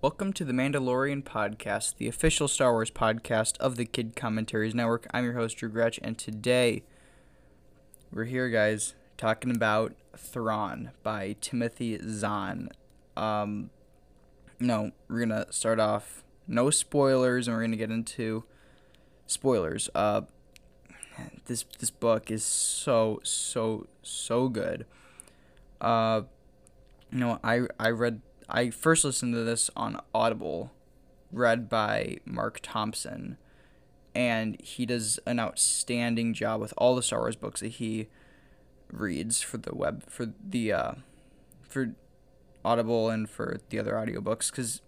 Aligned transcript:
Welcome 0.00 0.32
to 0.34 0.44
the 0.44 0.52
Mandalorian 0.52 1.24
Podcast, 1.24 1.96
the 1.96 2.06
official 2.06 2.46
Star 2.46 2.70
Wars 2.70 2.88
podcast 2.88 3.58
of 3.58 3.74
the 3.74 3.84
Kid 3.84 4.14
Commentaries 4.14 4.72
Network. 4.72 5.08
I'm 5.12 5.24
your 5.24 5.32
host, 5.32 5.56
Drew 5.56 5.68
Gretch, 5.68 5.98
and 6.04 6.16
today 6.16 6.84
we're 8.12 8.26
here, 8.26 8.48
guys, 8.48 8.94
talking 9.16 9.50
about 9.50 9.94
Thrawn 10.16 10.92
by 11.02 11.34
Timothy 11.40 11.98
Zahn. 12.08 12.68
Um, 13.16 13.70
no, 14.60 14.92
we're 15.08 15.18
gonna 15.18 15.52
start 15.52 15.80
off 15.80 16.22
no 16.46 16.70
spoilers, 16.70 17.48
and 17.48 17.56
we're 17.56 17.64
gonna 17.64 17.74
get 17.74 17.90
into 17.90 18.44
spoilers. 19.26 19.90
Uh, 19.96 20.20
this 21.46 21.64
this 21.80 21.90
book 21.90 22.30
is 22.30 22.44
so 22.44 23.18
so 23.24 23.88
so 24.04 24.48
good. 24.48 24.86
Uh, 25.80 26.20
you 27.10 27.18
know, 27.18 27.40
I 27.42 27.62
I 27.80 27.90
read 27.90 28.20
I 28.48 28.70
first 28.70 29.04
listened 29.04 29.34
to 29.34 29.44
this 29.44 29.70
on 29.76 30.00
Audible, 30.14 30.72
read 31.30 31.68
by 31.68 32.18
Marc 32.24 32.60
Thompson, 32.62 33.36
and 34.14 34.60
he 34.62 34.86
does 34.86 35.18
an 35.26 35.38
outstanding 35.38 36.32
job 36.32 36.60
with 36.60 36.72
all 36.78 36.96
the 36.96 37.02
Star 37.02 37.20
Wars 37.20 37.36
books 37.36 37.60
that 37.60 37.68
he 37.68 38.08
reads 38.90 39.42
for 39.42 39.58
the 39.58 39.74
web 39.74 40.02
for 40.08 40.32
the 40.42 40.72
uh, 40.72 40.92
for 41.68 41.94
Audible 42.64 43.10
and 43.10 43.28
for 43.28 43.60
the 43.68 43.78
other 43.78 43.92
audiobooks 43.92 44.50
because 44.50 44.80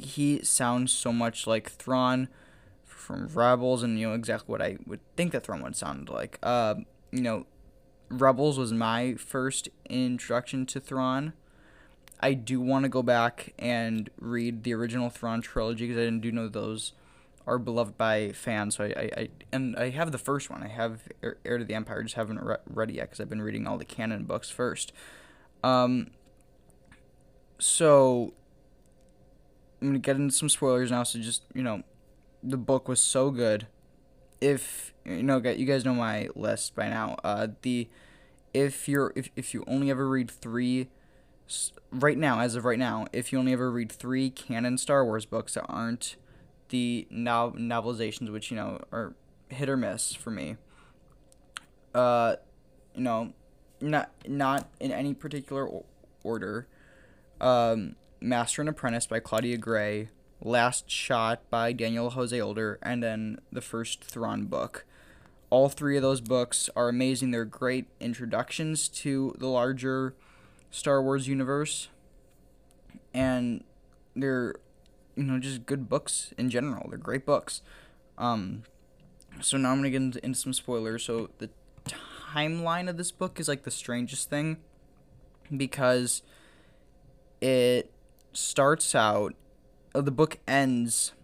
he 0.00 0.42
sounds 0.42 0.92
so 0.92 1.12
much 1.12 1.46
like 1.46 1.70
Thrawn 1.70 2.28
from 2.84 3.26
Rebels, 3.26 3.82
and 3.82 3.98
you 3.98 4.08
know 4.08 4.14
exactly 4.14 4.52
what 4.52 4.62
I 4.62 4.78
would 4.86 5.00
think 5.16 5.32
that 5.32 5.44
Thrawn 5.44 5.62
would 5.62 5.76
sound 5.76 6.08
like. 6.08 6.38
Uh, 6.42 6.76
you 7.10 7.20
know, 7.20 7.46
Rebels 8.08 8.56
was 8.56 8.72
my 8.72 9.14
first 9.14 9.68
introduction 9.90 10.64
to 10.66 10.80
Thrawn 10.80 11.32
I 12.20 12.34
do 12.34 12.60
want 12.60 12.84
to 12.84 12.88
go 12.88 13.02
back 13.02 13.52
and 13.58 14.08
read 14.18 14.62
the 14.62 14.74
original 14.74 15.10
Thrawn 15.10 15.42
trilogy 15.42 15.86
because 15.86 16.00
I 16.00 16.04
didn't 16.04 16.20
do 16.20 16.32
know 16.32 16.48
those 16.48 16.92
are 17.46 17.58
beloved 17.58 17.96
by 17.96 18.32
fans. 18.32 18.76
So 18.76 18.84
I, 18.84 18.88
I, 18.88 19.10
I, 19.16 19.28
and 19.52 19.76
I 19.76 19.90
have 19.90 20.12
the 20.12 20.18
first 20.18 20.50
one. 20.50 20.62
I 20.62 20.68
have 20.68 21.02
Heir 21.22 21.58
to 21.58 21.64
the 21.64 21.74
Empire. 21.74 22.02
Just 22.02 22.16
haven't 22.16 22.40
re- 22.40 22.56
read 22.68 22.90
it 22.90 22.96
yet 22.96 23.02
because 23.04 23.20
I've 23.20 23.28
been 23.28 23.42
reading 23.42 23.66
all 23.66 23.78
the 23.78 23.84
canon 23.84 24.24
books 24.24 24.50
first. 24.50 24.92
Um. 25.62 26.10
So 27.58 28.34
I'm 29.80 29.88
gonna 29.88 29.98
get 29.98 30.16
into 30.16 30.34
some 30.34 30.48
spoilers 30.48 30.90
now. 30.90 31.02
So 31.02 31.18
just 31.18 31.42
you 31.54 31.62
know, 31.62 31.82
the 32.42 32.56
book 32.56 32.88
was 32.88 33.00
so 33.00 33.30
good. 33.30 33.66
If 34.40 34.92
you 35.04 35.22
know, 35.22 35.38
you 35.38 35.66
guys 35.66 35.84
know 35.84 35.94
my 35.94 36.28
list 36.34 36.74
by 36.74 36.88
now. 36.88 37.16
Uh, 37.22 37.48
the 37.62 37.88
if 38.52 38.88
you're 38.88 39.12
if 39.14 39.30
if 39.36 39.54
you 39.54 39.64
only 39.66 39.90
ever 39.90 40.08
read 40.08 40.30
three 40.30 40.88
right 41.98 42.18
now, 42.18 42.40
as 42.40 42.54
of 42.54 42.64
right 42.64 42.78
now, 42.78 43.06
if 43.12 43.32
you 43.32 43.38
only 43.38 43.52
ever 43.52 43.70
read 43.70 43.90
three 43.90 44.30
canon 44.30 44.78
Star 44.78 45.04
Wars 45.04 45.26
books 45.26 45.54
that 45.54 45.66
aren't 45.68 46.16
the 46.68 47.06
no- 47.10 47.54
novelizations, 47.56 48.30
which 48.30 48.50
you 48.50 48.56
know 48.56 48.80
are 48.92 49.14
hit 49.48 49.68
or 49.68 49.76
miss 49.76 50.14
for 50.14 50.30
me, 50.30 50.56
uh, 51.94 52.36
you 52.94 53.02
know, 53.02 53.32
not 53.80 54.10
not 54.26 54.68
in 54.80 54.92
any 54.92 55.14
particular 55.14 55.68
order. 56.22 56.66
Um, 57.40 57.96
Master 58.20 58.62
and 58.62 58.68
Apprentice 58.68 59.06
by 59.06 59.20
Claudia 59.20 59.58
Gray, 59.58 60.08
Last 60.40 60.90
Shot 60.90 61.42
by 61.50 61.72
Daniel 61.72 62.10
Jose 62.10 62.40
Older, 62.40 62.78
and 62.82 63.02
then 63.02 63.38
the 63.52 63.60
first 63.60 64.02
Thrawn 64.02 64.46
book. 64.46 64.84
All 65.48 65.68
three 65.68 65.96
of 65.96 66.02
those 66.02 66.20
books 66.20 66.68
are 66.74 66.88
amazing. 66.88 67.30
They're 67.30 67.44
great 67.44 67.86
introductions 68.00 68.88
to 68.88 69.34
the 69.38 69.46
larger 69.46 70.14
Star 70.76 71.02
Wars 71.02 71.26
universe, 71.26 71.88
and 73.14 73.64
they're 74.14 74.54
you 75.14 75.24
know 75.24 75.38
just 75.38 75.64
good 75.64 75.88
books 75.88 76.34
in 76.36 76.50
general. 76.50 76.86
They're 76.90 76.98
great 76.98 77.24
books. 77.24 77.62
Um, 78.18 78.64
so 79.40 79.56
now 79.56 79.70
I'm 79.70 79.78
gonna 79.78 79.88
get 79.88 80.02
into, 80.02 80.22
into 80.22 80.38
some 80.38 80.52
spoilers. 80.52 81.02
So 81.02 81.30
the 81.38 81.48
timeline 82.34 82.90
of 82.90 82.98
this 82.98 83.10
book 83.10 83.40
is 83.40 83.48
like 83.48 83.62
the 83.62 83.70
strangest 83.70 84.28
thing 84.28 84.58
because 85.56 86.20
it 87.40 87.90
starts 88.34 88.94
out. 88.94 89.34
Oh, 89.94 90.02
the 90.02 90.10
book 90.10 90.36
ends 90.46 91.14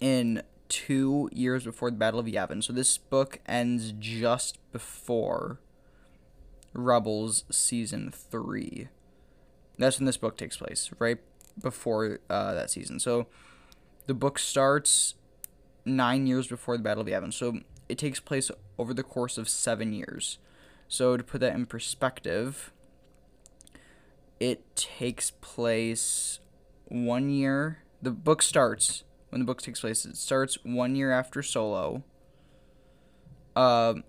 in 0.00 0.42
two 0.70 1.28
years 1.30 1.64
before 1.64 1.90
the 1.90 1.98
Battle 1.98 2.18
of 2.20 2.24
Yavin. 2.24 2.64
So 2.64 2.72
this 2.72 2.96
book 2.96 3.40
ends 3.46 3.92
just 3.98 4.58
before 4.72 5.58
Rebels 6.72 7.44
season 7.50 8.10
three. 8.10 8.88
That's 9.78 9.98
when 9.98 10.06
this 10.06 10.16
book 10.16 10.36
takes 10.36 10.56
place, 10.56 10.90
right 10.98 11.18
before 11.60 12.20
uh, 12.28 12.54
that 12.54 12.70
season. 12.70 13.00
So 13.00 13.26
the 14.06 14.14
book 14.14 14.38
starts 14.38 15.14
nine 15.84 16.26
years 16.26 16.46
before 16.46 16.76
the 16.76 16.82
Battle 16.82 17.02
of 17.02 17.08
Yavin. 17.08 17.32
So 17.32 17.60
it 17.88 17.98
takes 17.98 18.20
place 18.20 18.50
over 18.78 18.94
the 18.94 19.02
course 19.02 19.38
of 19.38 19.48
seven 19.48 19.92
years. 19.92 20.38
So 20.88 21.16
to 21.16 21.24
put 21.24 21.40
that 21.40 21.54
in 21.54 21.66
perspective, 21.66 22.72
it 24.38 24.74
takes 24.76 25.30
place 25.30 26.40
one 26.86 27.30
year. 27.30 27.78
The 28.02 28.10
book 28.10 28.42
starts 28.42 29.04
when 29.28 29.40
the 29.40 29.44
book 29.44 29.62
takes 29.62 29.80
place. 29.80 30.04
It 30.04 30.16
starts 30.16 30.58
one 30.62 30.96
year 30.96 31.12
after 31.12 31.42
Solo. 31.42 32.02
Um, 33.56 34.04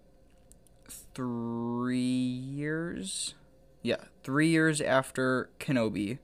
three 1.13 1.97
years. 1.97 3.34
Yeah, 3.81 3.97
three 4.24 4.47
years 4.47 4.79
after 4.79 5.50
Kenobi, 5.59 6.19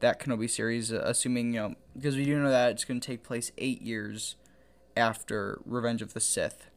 that 0.00 0.20
Kenobi 0.20 0.50
series, 0.50 0.92
uh, 0.92 1.02
assuming, 1.04 1.54
you 1.54 1.60
know, 1.60 1.74
because 1.94 2.16
we 2.16 2.24
do 2.24 2.38
know 2.38 2.50
that 2.50 2.72
it's 2.72 2.84
going 2.84 3.00
to 3.00 3.06
take 3.06 3.22
place 3.22 3.52
eight 3.58 3.80
years 3.80 4.36
after 4.96 5.60
Revenge 5.64 6.02
of 6.02 6.14
the 6.14 6.20
Sith. 6.20 6.68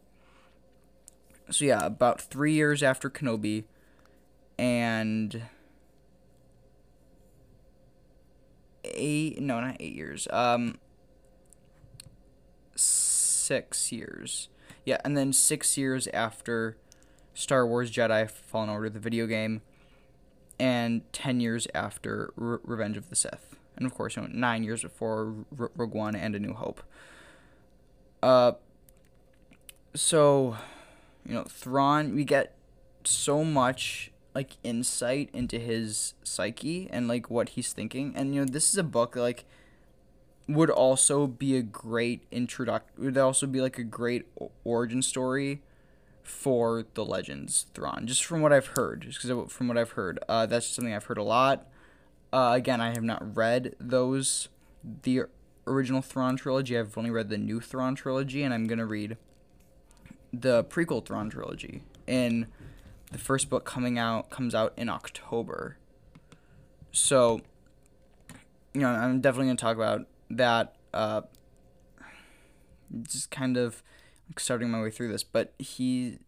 So, 1.50 1.66
yeah, 1.66 1.84
about 1.84 2.22
three 2.22 2.54
years 2.54 2.84
after 2.84 3.10
Kenobi, 3.10 3.64
and 4.60 5.44
eight, 8.84 9.42
no, 9.42 9.60
not 9.60 9.78
eight 9.80 9.96
years, 9.96 10.28
um, 10.32 10.78
six 12.76 13.92
years. 13.92 14.50
Yeah, 14.86 14.98
and 15.04 15.18
then 15.18 15.34
six 15.34 15.78
years 15.78 16.08
after 16.14 16.78
Star 17.34 17.66
Wars 17.66 17.92
Jedi 17.92 18.30
Fallen 18.30 18.70
Order, 18.70 18.90
the 18.90 19.00
video 19.00 19.28
game, 19.28 19.62
and 20.60 21.02
10 21.14 21.40
years 21.40 21.68
after 21.74 22.34
Re- 22.36 22.60
Revenge 22.64 22.98
of 22.98 23.10
the 23.10 23.16
Sith. 23.16 23.56
And 23.78 23.86
of 23.86 23.96
course, 23.96 24.16
you 24.16 24.24
know, 24.24 24.30
nine 24.32 24.64
years 24.64 24.82
before 24.82 25.34
R- 25.58 25.72
Rogue 25.76 25.94
One 25.94 26.16
and 26.16 26.36
A 26.36 26.40
New 26.40 26.54
Hope. 26.54 26.84
Uh, 28.22 28.54
so, 29.94 30.58
you 31.26 31.34
know, 31.34 31.44
Thrawn, 31.44 32.14
we 32.14 32.26
get 32.26 32.56
so 33.04 33.44
much 33.44 34.12
like 34.36 34.58
insight 34.64 35.30
into 35.34 35.58
his 35.58 36.14
psyche 36.24 36.90
and 36.92 37.08
like 37.08 37.30
what 37.30 37.50
he's 37.50 37.74
thinking. 37.74 38.14
And 38.16 38.36
you 38.36 38.42
know, 38.42 38.48
this 38.52 38.72
is 38.72 38.78
a 38.78 38.84
book 38.84 39.16
like 39.16 39.46
would 40.48 40.70
also 40.70 41.28
be 41.28 41.56
a 41.56 41.62
great 41.62 42.24
introduction. 42.32 42.90
Would 42.98 43.18
also 43.18 43.48
be 43.48 43.62
like 43.62 43.78
a 43.78 43.84
great 43.84 44.26
origin 44.64 45.02
story 45.02 45.62
for 46.24 46.86
the 46.94 47.04
Legends 47.04 47.66
Thrawn, 47.74 48.06
just 48.06 48.24
from 48.24 48.42
what 48.42 48.54
I've 48.54 48.68
heard. 48.68 49.02
Just 49.02 49.22
because 49.22 49.52
from 49.52 49.68
what 49.68 49.78
I've 49.78 49.92
heard, 49.92 50.20
uh, 50.28 50.46
that's 50.46 50.68
something 50.68 50.94
I've 50.94 51.06
heard 51.06 51.18
a 51.18 51.24
lot. 51.24 51.68
Uh, 52.32 52.54
again, 52.56 52.80
I 52.80 52.90
have 52.90 53.04
not 53.04 53.36
read 53.36 53.76
those 53.80 54.50
the 55.04 55.24
original 55.68 56.02
Thrawn 56.02 56.38
trilogy. 56.38 56.78
I've 56.78 56.98
only 56.98 57.12
read 57.12 57.30
the 57.30 57.38
new 57.38 57.60
Thrawn 57.60 57.96
trilogy, 57.96 58.44
and 58.44 58.54
I'm 58.54 58.68
gonna 58.68 58.86
read 58.86 59.18
the 60.32 60.64
prequel 60.64 61.06
Thrawn 61.06 61.30
trilogy. 61.30 61.84
And 62.08 62.48
the 63.12 63.18
first 63.18 63.50
book 63.50 63.66
coming 63.66 63.98
out 63.98 64.30
comes 64.30 64.54
out 64.54 64.74
in 64.78 64.90
October. 64.90 65.78
So, 66.92 67.42
you 68.74 68.82
know, 68.82 68.90
I'm 68.90 69.22
definitely 69.22 69.48
gonna 69.48 69.58
talk 69.58 69.76
about 69.76 70.08
that. 70.30 70.76
Uh, 70.94 71.22
just 73.04 73.30
kind 73.30 73.58
of 73.58 73.84
starting 74.38 74.70
my 74.70 74.82
way 74.82 74.92
through 74.92 75.12
this, 75.12 75.24
but 75.24 75.54
he 75.58 76.20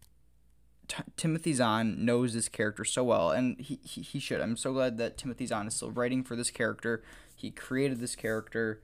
T- 0.88 1.02
Timothy 1.16 1.54
Zahn 1.54 2.04
knows 2.04 2.34
this 2.34 2.48
character 2.48 2.84
so 2.84 3.04
well, 3.04 3.30
and 3.30 3.58
he, 3.58 3.78
he 3.82 4.02
he 4.02 4.18
should. 4.18 4.40
I'm 4.40 4.56
so 4.56 4.72
glad 4.72 4.98
that 4.98 5.16
Timothy 5.16 5.46
Zahn 5.46 5.66
is 5.66 5.74
still 5.74 5.90
writing 5.90 6.22
for 6.22 6.36
this 6.36 6.50
character. 6.50 7.02
He 7.34 7.50
created 7.50 8.00
this 8.00 8.14
character. 8.14 8.80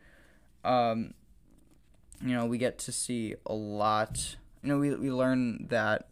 Um, 0.65 1.15
you 2.25 2.35
know, 2.35 2.47
we 2.47 2.59
get 2.59 2.79
to 2.81 2.93
see 2.93 3.35
a 3.47 3.55
lot. 3.55 4.37
You 4.63 4.71
know, 4.71 4.79
we 4.79 4.95
we 4.95 5.11
learn 5.11 5.67
that 5.69 6.09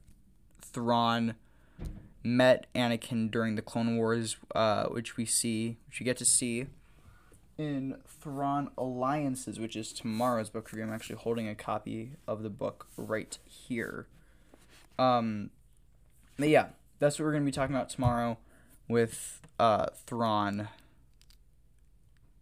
Thrawn 0.60 1.34
met 2.22 2.66
Anakin 2.74 3.30
during 3.30 3.54
the 3.54 3.62
Clone 3.62 3.96
Wars, 3.96 4.36
uh, 4.54 4.86
which 4.86 5.16
we 5.16 5.24
see, 5.24 5.78
which 5.86 6.00
we 6.00 6.04
get 6.04 6.16
to 6.18 6.24
see 6.24 6.66
in 7.58 7.96
Thrawn 8.06 8.70
Alliances, 8.76 9.58
which 9.58 9.76
is 9.76 9.92
tomorrow's 9.92 10.50
book 10.50 10.70
review. 10.72 10.84
I'm 10.84 10.92
actually 10.92 11.16
holding 11.16 11.48
a 11.48 11.54
copy 11.54 12.12
of 12.26 12.42
the 12.42 12.50
book 12.50 12.88
right 12.96 13.38
here. 13.44 14.06
Um, 14.98 15.50
but 16.38 16.48
yeah, 16.48 16.68
that's 16.98 17.18
what 17.18 17.26
we're 17.26 17.32
gonna 17.32 17.44
be 17.44 17.52
talking 17.52 17.74
about 17.74 17.88
tomorrow 17.88 18.38
with 18.88 19.40
uh, 19.58 19.86
Thrawn 20.06 20.68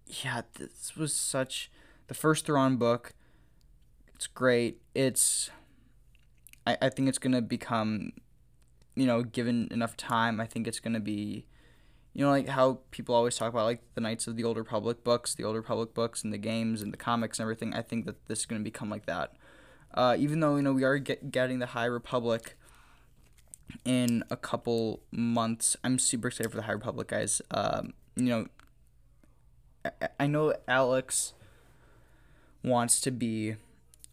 yeah, 0.07 0.43
this 0.55 0.97
was 0.97 1.15
such 1.15 1.71
the 2.09 2.15
first 2.15 2.47
Thrawn 2.47 2.77
book. 2.77 3.15
It's 4.15 4.27
great. 4.27 4.81
It's 4.95 5.51
I, 6.67 6.77
I 6.81 6.89
think 6.89 7.09
it's 7.09 7.19
gonna 7.19 7.43
become 7.43 8.13
you 8.95 9.07
know, 9.07 9.23
given 9.23 9.67
enough 9.73 9.97
time, 9.97 10.41
I 10.41 10.47
think 10.47 10.69
it's 10.69 10.79
gonna 10.81 11.01
be 11.01 11.47
you 12.15 12.25
know, 12.25 12.31
like 12.31 12.49
how 12.49 12.79
people 12.93 13.15
always 13.15 13.37
talk 13.37 13.53
about 13.53 13.65
like 13.65 13.83
the 13.95 14.01
Knights 14.01 14.29
of 14.29 14.37
the 14.37 14.45
Old 14.45 14.57
Republic 14.57 15.03
books, 15.03 15.35
the 15.35 15.43
Old 15.43 15.57
Republic 15.57 15.93
books, 15.95 16.23
and 16.23 16.33
the 16.33 16.39
games 16.39 16.81
and 16.81 16.93
the 16.93 16.97
comics 16.97 17.39
and 17.39 17.45
everything. 17.45 17.75
I 17.75 17.83
think 17.83 18.07
that 18.07 18.27
this 18.29 18.41
is 18.41 18.47
going 18.47 18.61
to 18.61 18.65
become 18.65 18.89
like 18.89 19.07
that. 19.07 19.33
Uh, 19.93 20.17
even 20.19 20.41
though 20.41 20.57
you 20.57 20.63
know 20.63 20.73
we 20.73 20.85
are 20.85 20.99
get, 20.99 21.33
getting 21.33 21.59
the 21.59 21.67
High 21.67 21.85
Republic 21.85 22.57
in 23.85 24.23
a 24.31 24.37
couple 24.37 25.01
months, 25.11 25.77
I'm 25.83 25.99
super 25.99 26.29
excited 26.29 26.51
for 26.51 26.57
the 26.57 26.63
High 26.63 26.73
Republic 26.73 27.09
guys. 27.09 27.43
Um, 27.51 27.95
you 28.15 28.25
know, 28.27 28.47
I, 29.85 30.09
I 30.21 30.27
know 30.29 30.55
Alex 30.69 31.33
wants 32.63 33.01
to 33.01 33.11
be 33.11 33.57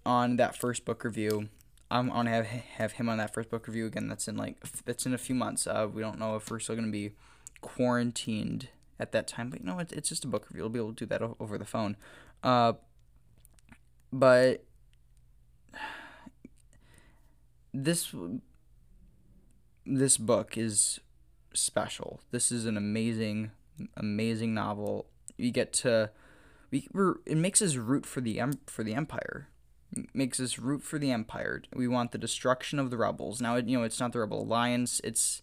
on 0.06 0.38
that 0.38 0.58
first 0.58 0.86
book 0.86 1.04
review. 1.04 1.50
I'm 1.92 2.10
on 2.10 2.26
have 2.26 2.48
have 2.48 2.94
him 2.94 3.10
on 3.10 3.20
that 3.20 3.34
first 3.34 3.52
book 3.52 3.68
review 3.68 3.86
again. 3.86 4.08
That's 4.08 4.28
in 4.28 4.38
like 4.38 4.58
that's 4.86 5.06
in 5.06 5.14
a 5.14 5.20
few 5.20 5.36
months. 5.36 5.68
Uh, 5.68 5.88
we 5.92 6.02
don't 6.02 6.18
know 6.18 6.36
if 6.36 6.50
we're 6.50 6.60
still 6.60 6.76
gonna 6.76 6.88
be 6.88 7.12
quarantined 7.62 8.70
at 9.00 9.12
that 9.12 9.28
time, 9.28 9.50
but 9.50 9.60
you 9.60 9.66
know 9.66 9.80
it, 9.80 9.92
it's 9.92 10.10
just 10.10 10.26
a 10.26 10.28
book 10.28 10.48
review. 10.50 10.64
We'll 10.64 10.70
be 10.70 10.80
able 10.80 10.94
to 10.94 11.06
do 11.06 11.06
that 11.08 11.22
over 11.40 11.58
the 11.58 11.66
phone. 11.66 11.96
Uh, 12.44 12.74
but 14.12 14.66
this 17.74 18.14
this 19.86 20.18
book 20.18 20.58
is 20.58 21.00
special. 21.54 22.22
This 22.32 22.52
is 22.52 22.66
an 22.66 22.78
amazing, 22.78 23.52
amazing 23.98 24.54
novel. 24.54 25.08
We 25.38 25.52
get 25.52 25.74
to 25.74 26.12
we 26.70 26.88
we're, 26.94 27.16
it 27.26 27.38
makes 27.38 27.62
us 27.62 27.76
root 27.76 28.06
for 28.06 28.22
the 28.22 28.42
for 28.68 28.84
the 28.84 28.94
empire 28.94 29.48
makes 30.14 30.40
us 30.40 30.58
root 30.58 30.84
for 30.84 30.98
the 30.98 31.12
Empire. 31.12 31.62
We 31.74 31.88
want 31.88 32.12
the 32.12 32.18
destruction 32.18 32.80
of 32.80 32.90
the 32.90 32.98
rebels. 32.98 33.42
Now, 33.42 33.58
you 33.58 33.78
know, 33.78 33.84
it's 33.84 34.00
not 34.00 34.14
the 34.14 34.20
Rebel 34.20 34.44
Alliance. 34.44 35.02
It's 35.04 35.42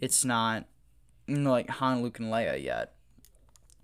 it's 0.00 0.24
not 0.24 0.64
you 1.26 1.36
know, 1.36 1.50
like 1.50 1.70
Han, 1.70 2.02
Luke, 2.02 2.18
and 2.18 2.32
Leia 2.32 2.62
yet. 2.62 2.94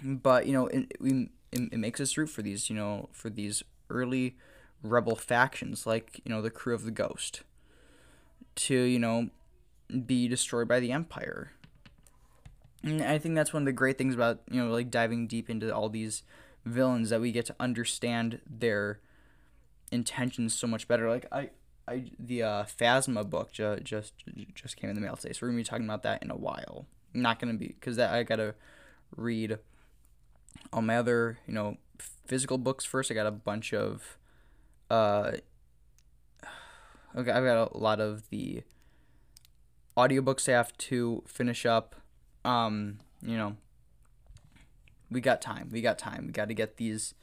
But 0.03 0.47
you 0.47 0.53
know, 0.53 0.67
it, 0.69 0.93
we 1.01 1.31
it, 1.53 1.73
it 1.73 1.79
makes 1.79 2.01
us 2.01 2.17
root 2.17 2.29
for 2.29 2.43
these. 2.43 2.71
You 2.71 2.77
know, 2.77 3.09
for 3.13 3.31
these 3.31 3.63
early 3.89 4.37
rebel 4.83 5.17
factions, 5.17 5.87
like 5.87 6.21
you 6.25 6.33
know 6.33 6.43
the 6.43 6.51
crew 6.51 6.75
of 6.75 6.85
the 6.85 6.91
Ghost, 6.91 7.43
to 8.57 8.75
you 8.75 8.99
know 8.99 9.29
be 10.07 10.29
destroyed 10.29 10.69
by 10.69 10.81
the 10.81 10.93
Empire. 10.93 11.53
And 12.83 13.03
I 13.03 13.19
think 13.19 13.35
that's 13.35 13.53
one 13.53 13.63
of 13.63 13.67
the 13.67 13.73
great 13.73 13.99
things 13.99 14.15
about 14.15 14.41
you 14.51 14.63
know 14.63 14.71
like 14.71 14.91
diving 14.91 15.27
deep 15.27 15.51
into 15.51 15.75
all 15.75 15.89
these 15.89 16.23
villains 16.65 17.11
that 17.11 17.21
we 17.21 17.33
get 17.33 17.47
to 17.47 17.57
understand 17.59 18.41
their 18.49 19.01
intentions 19.91 20.55
so 20.55 20.67
much 20.67 20.89
better. 20.89 21.11
Like 21.11 21.27
I, 21.33 21.51
I 21.87 22.05
the 22.19 22.43
uh, 22.43 22.65
Phasma 22.65 23.29
book 23.29 23.53
ju- 23.53 23.81
just 23.83 24.15
just 24.55 24.77
came 24.77 24.91
in 24.91 24.97
the 24.97 25.03
mail 25.03 25.17
today, 25.17 25.33
so 25.33 25.41
we're 25.43 25.49
gonna 25.49 25.59
be 25.59 25.65
talking 25.65 25.85
about 25.85 26.03
that 26.05 26.23
in 26.23 26.31
a 26.31 26.37
while. 26.37 26.87
Not 27.13 27.39
gonna 27.39 27.55
be 27.55 27.69
because 27.69 27.97
that 27.97 28.13
I 28.13 28.23
gotta 28.23 28.55
read 29.17 29.59
all 30.73 30.83
my 30.83 30.97
other 30.97 31.39
you 31.47 31.55
know 31.55 31.77
physical 32.27 32.59
books 32.59 32.85
first. 32.85 33.11
I 33.11 33.15
got 33.15 33.27
a 33.27 33.33
bunch 33.33 33.73
of 33.73 34.19
uh. 34.91 35.33
Okay, 37.17 37.33
I've 37.33 37.43
got 37.43 37.75
a 37.75 37.77
lot 37.77 37.99
of 37.99 38.31
the 38.31 38.63
audiobooks 39.97 40.49
I 40.49 40.53
have 40.53 40.77
to 40.79 41.25
finish 41.27 41.67
up. 41.67 41.97
Um, 42.45 42.99
you 43.21 43.37
know, 43.37 43.57
we 45.11 45.21
got 45.21 45.43
time. 45.43 45.71
We 45.73 45.81
got 45.81 45.99
time. 45.99 46.27
We 46.27 46.33
got 46.33 46.49
to 46.49 46.55
get 46.55 46.77
these 46.77 47.15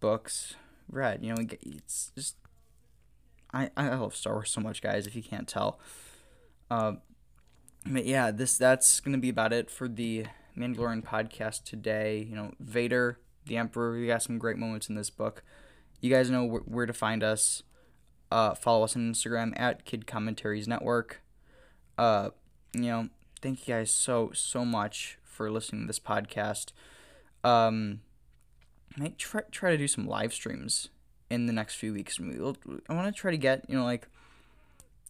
books 0.00 0.56
read. 0.90 1.24
You 1.24 1.34
know, 1.34 1.42
it's 1.62 2.12
just 2.14 2.36
I 3.52 3.70
I 3.76 3.88
love 3.94 4.14
Star 4.14 4.34
Wars 4.34 4.50
so 4.50 4.60
much, 4.60 4.82
guys. 4.82 5.06
If 5.06 5.16
you 5.16 5.22
can't 5.22 5.48
tell, 5.48 5.78
um, 6.70 7.00
but 7.88 8.04
yeah, 8.04 8.30
this 8.30 8.56
that's 8.58 9.00
gonna 9.00 9.18
be 9.18 9.28
about 9.28 9.52
it 9.52 9.70
for 9.70 9.88
the 9.88 10.26
Mandalorian 10.56 11.02
podcast 11.02 11.64
today. 11.64 12.26
You 12.28 12.36
know, 12.36 12.52
Vader, 12.60 13.18
the 13.46 13.56
Emperor. 13.56 13.92
We 13.92 14.06
got 14.06 14.22
some 14.22 14.38
great 14.38 14.58
moments 14.58 14.88
in 14.88 14.94
this 14.94 15.10
book. 15.10 15.42
You 16.00 16.10
guys 16.10 16.30
know 16.30 16.48
wh- 16.48 16.70
where 16.70 16.86
to 16.86 16.92
find 16.92 17.22
us. 17.22 17.62
Uh, 18.30 18.54
follow 18.54 18.84
us 18.84 18.94
on 18.94 19.12
Instagram 19.12 19.58
at 19.58 19.84
Kid 19.84 20.06
Commentaries 20.06 20.68
Network. 20.68 21.22
Uh, 21.96 22.30
you 22.74 22.82
know, 22.82 23.08
thank 23.40 23.66
you 23.66 23.74
guys 23.74 23.90
so 23.90 24.30
so 24.34 24.64
much 24.64 25.18
for 25.22 25.50
listening 25.50 25.82
to 25.82 25.86
this 25.86 25.98
podcast. 25.98 26.72
Um, 27.42 28.00
might 28.96 29.18
try 29.18 29.42
try 29.50 29.70
to 29.70 29.78
do 29.78 29.88
some 29.88 30.06
live 30.06 30.34
streams 30.34 30.90
in 31.30 31.46
the 31.46 31.52
next 31.52 31.76
few 31.76 31.92
weeks. 31.92 32.18
I 32.20 32.92
want 32.92 33.14
to 33.14 33.18
try 33.18 33.30
to 33.30 33.38
get 33.38 33.64
you 33.68 33.76
know 33.76 33.84
like 33.84 34.08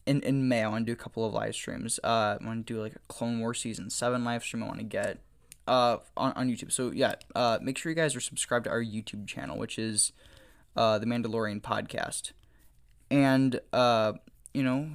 in 0.09 0.23
in 0.23 0.49
May. 0.49 0.63
I 0.63 0.69
want 0.69 0.87
to 0.87 0.93
do 0.93 0.99
a 0.99 1.03
couple 1.03 1.25
of 1.27 1.33
live 1.33 1.55
streams. 1.55 2.01
Uh, 2.03 2.39
I 2.41 2.45
want 2.45 2.67
to 2.67 2.73
do 2.73 2.81
like 2.81 2.95
a 2.95 3.01
Clone 3.09 3.41
War 3.41 3.55
season 3.55 3.91
seven 3.91 4.25
live 4.25 4.43
stream. 4.43 4.63
I 4.63 4.67
want 4.67 4.79
to 4.79 4.85
get 4.85 5.19
uh 5.67 5.99
on 6.17 6.33
on 6.33 6.49
YouTube. 6.49 6.73
So 6.73 6.91
yeah, 6.91 7.15
uh, 7.35 7.59
make 7.61 7.79
sure 7.79 7.91
you 7.91 7.97
guys 7.97 8.17
are 8.17 8.21
subscribed 8.21 8.65
to 8.65 8.71
our 8.71 8.83
YouTube 8.83 9.27
channel, 9.27 9.59
which 9.59 9.79
is 9.79 10.13
uh 10.77 10.99
the 10.99 11.07
Mandalorian 11.07 11.61
podcast, 11.61 12.33
and 13.11 13.61
uh 13.73 14.15
you 14.55 14.63
know 14.63 14.91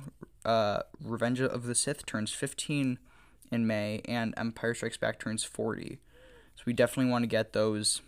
uh 0.45 0.81
Revenge 1.01 1.41
of 1.41 1.65
the 1.65 1.75
Sith 1.75 2.05
turns 2.05 2.33
fifteen 2.33 2.99
in 3.51 3.67
May, 3.67 4.01
and 4.05 4.33
Empire 4.35 4.73
Strikes 4.73 4.97
Back 4.97 5.19
turns 5.19 5.43
forty. 5.43 5.99
So 6.55 6.63
we 6.65 6.73
definitely 6.73 7.11
want 7.11 7.23
to 7.23 7.27
get 7.27 7.53
those 7.53 8.01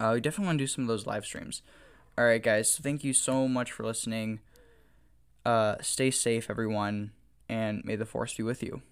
uh, 0.00 0.12
we 0.14 0.20
definitely 0.20 0.46
want 0.46 0.58
to 0.58 0.64
do 0.64 0.66
some 0.66 0.84
of 0.84 0.88
those 0.88 1.06
live 1.06 1.24
streams. 1.24 1.62
All 2.18 2.24
right, 2.24 2.42
guys. 2.42 2.72
So 2.72 2.82
thank 2.82 3.04
you 3.04 3.12
so 3.12 3.48
much 3.48 3.72
for 3.72 3.84
listening. 3.84 4.40
Uh, 5.44 5.76
stay 5.80 6.10
safe, 6.10 6.48
everyone, 6.48 7.12
and 7.48 7.84
may 7.84 7.96
the 7.96 8.06
force 8.06 8.34
be 8.34 8.42
with 8.42 8.62
you. 8.62 8.82